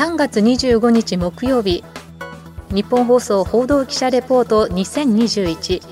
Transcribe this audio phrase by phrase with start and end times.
[0.00, 1.84] 3月25日木曜日。
[2.70, 5.82] 日本放送報道記者レポート2021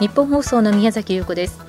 [0.00, 1.60] 日本放送の宮崎優子です。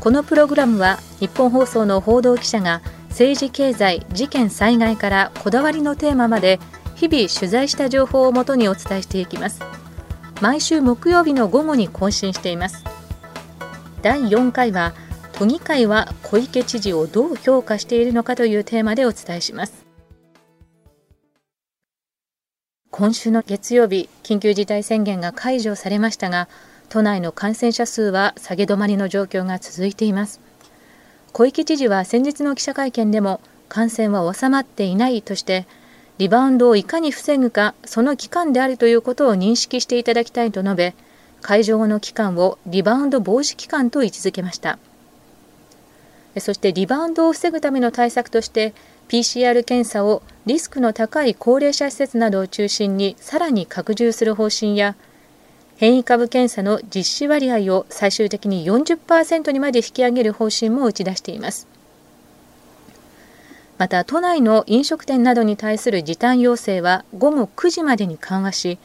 [0.00, 6.60] このプログラムは日本放送の報道記者が政治経済事件災害からこだわりのテーマまで
[6.94, 9.62] 日々取材した情報をもとにお伝えしていきます。
[10.42, 12.84] 毎週木曜日の午後に更新しています。
[14.02, 14.92] 第4回は
[15.40, 19.86] 都議会は小池知事をどう評価しているのかというテーマでお伝えします。
[22.90, 26.50] 今週の月曜日緊急事態宣言が解除されましたが
[26.90, 30.40] 都内の感染者数は下げ止まりの状況が続いています。
[31.32, 35.66] 小池知事は先日の記者会見でも感染は収まっていないとして
[36.18, 40.94] リバウンドをいかに防ぐかその期間であるということを認識していただきたいと述べ
[41.40, 44.78] 会場後の期間をリバウンド防止期間と位置づけました。
[46.38, 48.72] そしてリバウンドを防ぐための対策として
[49.08, 54.94] PCR 検査をリスクの高い高齢者施設などを中心にさらに拡充する方針や
[55.76, 61.66] 変異株検査の実施割合を最終的に40%にまで引き上げる方針も打ち出しています。
[63.78, 68.78] また都内の飲食店などに対する時短要請は午後9時までに緩和し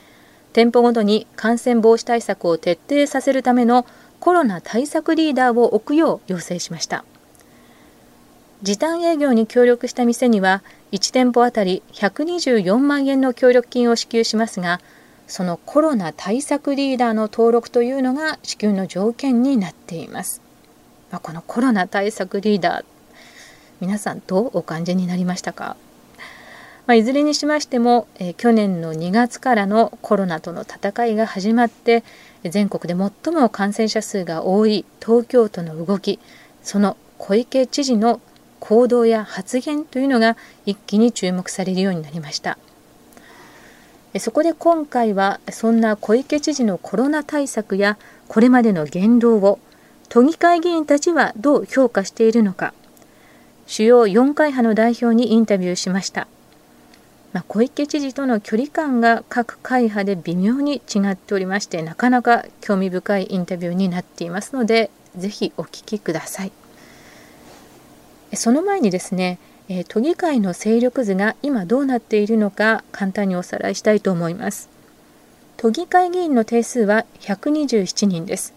[0.54, 3.86] 店舗ごとに感染防止対策を徹底させるための
[4.22, 7.04] コロナ対策リーダーを置くよう要請しました。
[8.64, 14.80] 時短営業に協力した店には1店舗あたり124万円の協力金を支給しますが
[15.28, 20.42] そのコロナ対策リーダーの登録というのが支給の条件になっています。
[21.12, 22.86] まあ、このコロナ対策リーダー
[23.80, 25.76] 皆さんどうお感じになりましたか、
[26.88, 32.04] まあ、いずれにしましても、えー、去年の2月からのコロナとの戦いが始まって
[32.44, 36.20] 全国で最も感染者数が多い東京都の動き
[36.64, 38.20] その小池知事の
[38.68, 42.58] 行動や発言というのが一気に注目されるようになりました。
[44.18, 49.60] そこで今回はそんな小池知事のコロナ対策やこれまでの言動を
[50.10, 52.74] 都議会議員たちはどう評価しているのか。
[53.68, 56.28] 主要4会派の代表にインタビューしました、
[57.34, 66.65] まあ、小池知事との距離感が各会派で微妙に違っておりましてなかなか興味深いインタビューになっていますのでぜひお聞きください。
[68.36, 74.70] その前にですねえー、都議会の勢力図が今どうなっているのか簡単におさらいしたいと思います。
[75.58, 78.54] 都議会議員の定数は127人です。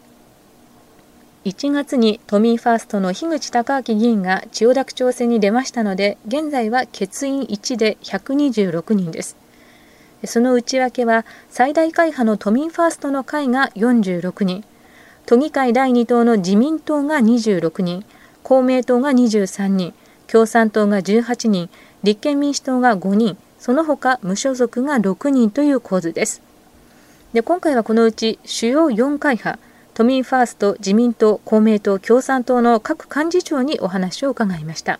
[1.44, 9.36] 1月に都民ファーストの樋口孝明議員が千代田区長選に出ましたので、現在は欠員1で126人です。
[10.24, 14.64] その内訳は最大会派の都民ファーストの会が46人、
[15.24, 18.04] 都議会第2党の自民党が26人、
[18.48, 19.92] 公明党が23人、
[20.26, 21.68] 共産党が18人、
[22.02, 26.40] 立憲民主党が5人、その他無所属が6人という構図です。
[27.34, 29.58] で今回はこのうち主要4会派、
[29.92, 34.98] 都民ファースト、自民党、公明党、共産党の各幹事長にお話を伺いました。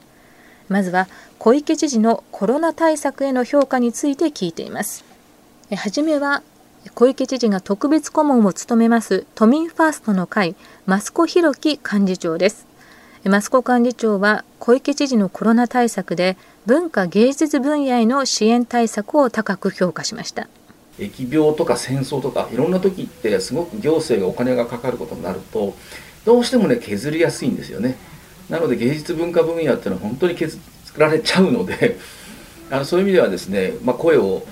[0.68, 1.08] まずは
[1.38, 5.06] 小池知事のコロナ対策への評価について聞いています。
[5.74, 6.42] はじめは
[6.94, 10.54] 小池知事が特別顧問を務めます都民ファーストの会、
[10.86, 12.67] 益子弘樹幹事長です。
[13.24, 16.36] 益子幹事長は小池知事のコロナ対策で
[16.66, 20.48] 文化芸術分野への支援対策を高く評価しました。
[20.98, 25.74] 疫病とか戦争とかいろんな時ってすごく行政がお金がかかることになると
[26.24, 27.96] どうしてもね削りやすいんですよね。
[28.48, 30.58] なので芸術文化分野っていうのは本当に削
[30.96, 31.96] られちゃうので
[32.70, 34.44] あのそういう意味ではですね、まあ、声を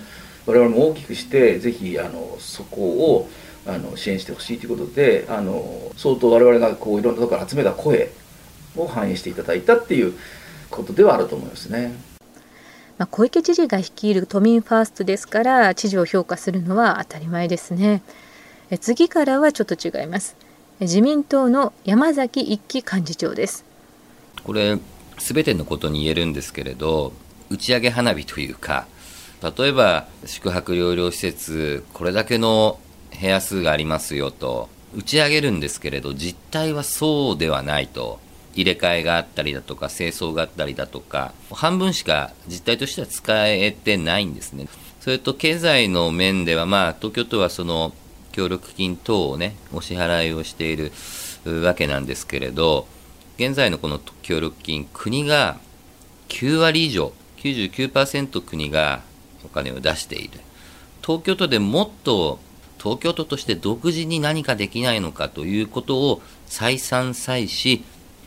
[0.46, 3.28] 我々も大きくしてぜひあのそこを
[3.66, 8.10] あの支援してほしいということであの相当我々がこういろんなところから集めた声
[8.76, 10.14] を反映していただいたっていう
[10.70, 11.92] ことではあると思いますね。
[12.98, 18.02] まあ、小池知事が率いる都民ファーストですから知事を評価するのは当たり前ですね。
[18.70, 20.36] え次からはちょっと違います。
[20.80, 23.64] 自民党の山崎一樹幹事長です。
[24.44, 24.78] これ
[25.18, 27.12] 全てのことに言えるんですけれど
[27.50, 28.86] 打ち上げ花火というか
[29.42, 32.78] 例えば宿泊療養施設これだけの
[33.18, 38.18] 部屋数がありますよと打ち上げるんですけれど実態はそうではないと
[38.56, 44.66] 入れ替えがあったりだとか清掃があったりだとか半分しか実態としては使えてないんですね。
[45.00, 47.92] それと経済の面ではまあ東京都はその
[48.32, 50.92] 協力金等をねお支払いをしている
[51.62, 52.88] わけなんですけれど
[53.36, 55.58] 現在のこの協力金国が
[56.28, 59.02] 9割以上99%国が
[59.44, 60.40] お金を出している。
[61.02, 62.40] 東京都でもっと
[62.82, 67.84] 東京都として独自に何かできないのかということを再三再し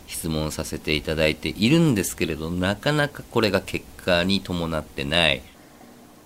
[0.10, 5.42] 質問させていただいているんですけれどなかなかこれが結果に伴ってない。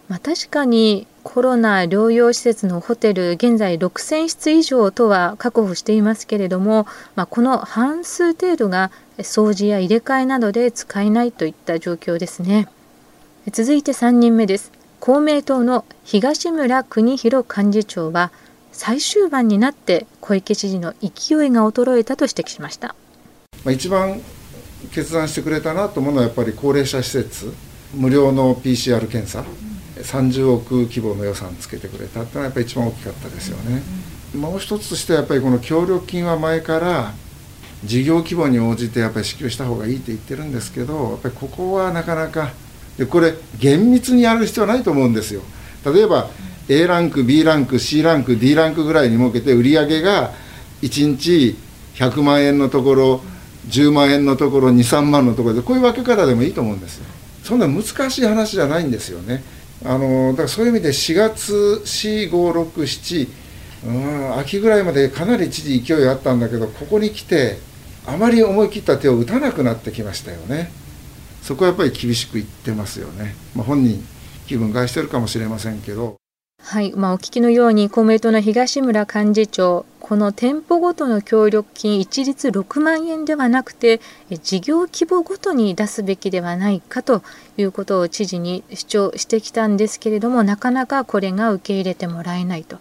[0.10, 6.86] まあ、確かにコロナ療養施設のホテル現在6000室以上とは確保していますけれども、
[7.16, 12.68] まあ、この半数程度が掃除や入れ替えなどで使えないといった状況ですね。
[13.52, 14.72] 続いて3人目です。
[15.00, 18.32] 公明党の東村邦弘幹事長は
[18.72, 22.96] 最終盤になって小池知事の勢いが衰えたと指摘しました。
[23.72, 24.22] 一番
[24.92, 27.54] 決断してくれたなと思うのはやっぱり高齢者施設
[27.94, 29.46] 無料の PCR 検査
[29.98, 33.82] 30億規模の予算つけてくれたっていうのはやっぱり一番大きかったですよね。
[34.36, 37.14] もう一つとしてはやっぱりこの協力金は前から
[37.86, 42.52] 事業規模に応じてやっぱり支給した方がいいって言ってるんですけどやっぱりここはなかなか
[42.98, 45.42] でこれ厳密にやる必要はないと思うんですよ。
[45.86, 46.30] 例えば
[46.68, 50.32] A ランク B ランク C ランク D ランクぐらいに設けて売り上げが
[50.82, 51.56] 1日
[51.96, 53.22] 100万円のところ
[53.68, 57.06] 10万円のところ23万のところでこういう分け方でもいいと思うんですよ。
[57.44, 59.44] そんな難しい話じゃないんですよね。
[59.86, 63.28] あのだからそういう意味で4月4567
[63.86, 67.58] うん秋ぐらいまでかなり一時勢いあったんだけどここに来て
[68.06, 70.72] あまり思い切った手を打たなくなってきましたよね
[71.42, 74.02] そこはやっぱり厳しく言ってますよね、まあ、本人
[74.48, 76.16] 気分害してるかもしれませんけど
[76.62, 84.00] はい、まあ、お聞きのように公明党の東村幹事長この店舗ごとの協力金一律6万円ではなくて
[84.44, 87.24] 事業規模ごとに出すべきではないかと
[87.58, 92.78] いうことを知事に主張してきたんですけれどもなかなかこれが受け入れてもらえないと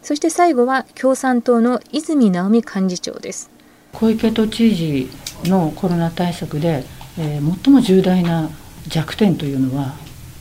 [0.00, 3.50] そして最後は共産党の泉直美幹事長です
[3.92, 5.10] 小池都知事
[5.44, 6.84] のコロナ対策で、
[7.18, 8.48] えー、最も重大な
[8.88, 9.96] 弱点というのは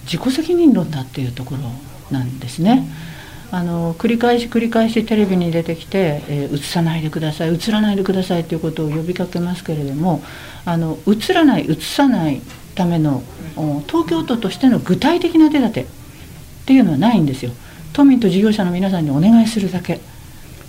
[0.06, 1.64] 自己責任論だっていうところ
[2.18, 2.88] なんですね。
[3.52, 10.22] あの繰り返し繰り返しテレビに出てきて、えー、映さないでください映らないでくださいということを呼びかけますけれども
[10.66, 12.42] あの映らない映さない
[12.76, 13.24] ための
[13.88, 15.86] 東京都としての具体的な手立てっ
[16.66, 17.52] ていうのはないんですよ
[17.94, 20.00] 都民と事業者の皆さんにお願いするだけ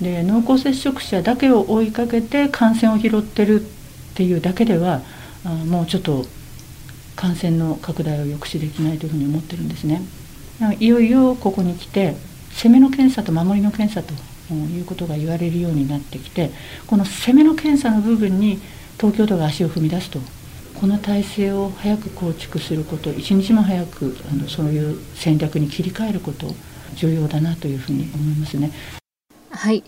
[0.00, 3.64] で濃厚接触者だけを追いかけて感染を拾ってるっ
[4.14, 5.02] ていうだけでは
[5.44, 6.24] あもうちょっと
[7.16, 10.00] 感染の拡大を抑止できないというふうに思ってるんですね。
[10.78, 12.16] いよいよここに来て
[12.50, 16.50] 攻めの検査と守りの検査ということが言われるようになってきて
[16.86, 18.58] この攻めの検査の部分に
[18.98, 20.20] 東京都が足を踏み出すと
[20.80, 26.54] この体制を早く構築すること一日も早くあのそういう戦略に切り替えること
[26.94, 28.72] 重要だなというふうに思いますね。
[29.50, 29.84] はい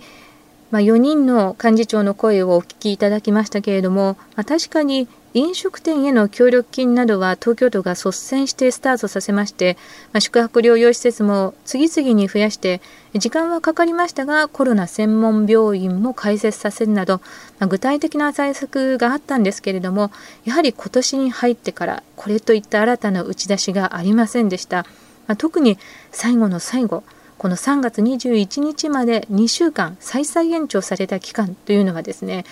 [0.71, 9.79] まあ、4人の幹事長の声をお聞きいただきましたけれども、まあ、確かに飲食店への協力金などは東京都が率先してスタートさせまして、
[10.13, 12.83] まあ、宿泊療養施設も次々に増やして
[13.15, 17.23] 時間はかかりましたがコロナ専門病院も開設させるなど、
[17.59, 20.11] まあ、具体的な対策があったんですけれども
[20.45, 24.85] やはり今年に入ってからこれといった新たな打ち出しがありませんでした、
[25.27, 25.79] まあ、特に
[26.11, 27.05] 最後の最後
[27.43, 32.45] この3月21日まで2週間再々延長された期間というのはですね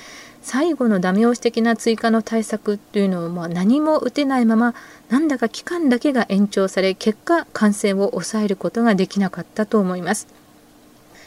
[0.43, 4.75] 最後のダメ押し的な追加の対策というのをま何も打てないまま
[5.09, 10.27] なんだか期間だけが延長され結果感染を抑えることができなかったと思います。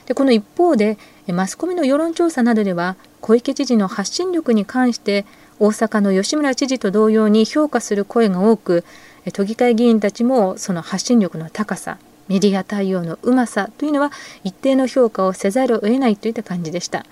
[0.08, 5.26] でこの一方でマスコミの世論調査などでは小池知事の発信力に関して
[5.62, 8.84] 大阪の吉村知事と同様に評価する声が多く
[9.32, 14.12] 都議会議員たちもその発信力の高さメディア対応のうまさというのは
[14.44, 17.06] 一定の評価をせざるを得ないといった感じでした。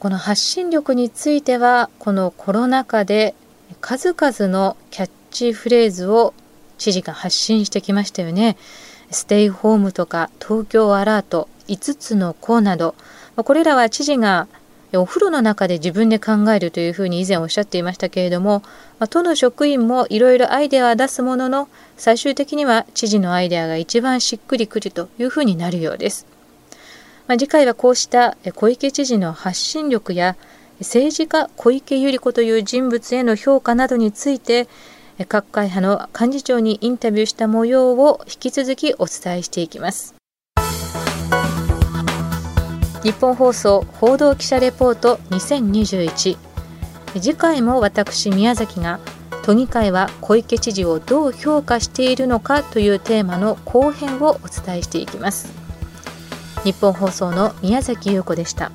[0.00, 3.34] この発信力についてはこのコロナ禍で
[3.80, 6.34] 数々のキャッチフレーズを
[6.76, 8.56] 知事が発信してきましたよね。
[9.10, 12.96] ステイホームとか東京アラート5つの項など
[13.36, 14.48] これらは知事が
[14.94, 18.62] お風呂の中で自分で考えるというふうに以前おっしゃっていましたけれども
[18.98, 26.26] ま都の職員もいろいろアイデアは出すものの最終的には知事のアイデアが一番しっくりくるというふうになるようです。
[27.26, 30.36] まあ、次回はこうした小池知事の発信力や
[30.78, 34.68] 政治家小池百合子という人物への評価などについて
[35.28, 40.15] 各会派の幹事長にインタビューした模様を引き続きお伝えしていきます
[43.06, 46.36] 日本放送報道記者レポート2021
[47.20, 48.98] 次回も私宮崎が
[49.44, 55.52] 都議会は小池知事をどう評価しているのかというテーマの後編をお伝えしていきます
[56.64, 58.72] 日本放送の宮崎優子でした。